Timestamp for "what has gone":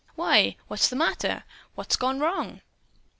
1.75-2.19